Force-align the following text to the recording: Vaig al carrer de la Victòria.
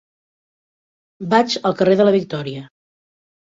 Vaig 1.35 1.59
al 1.71 1.77
carrer 1.83 1.99
de 2.01 2.09
la 2.11 2.17
Victòria. 2.19 2.67